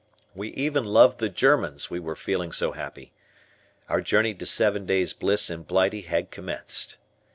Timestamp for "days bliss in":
4.87-5.61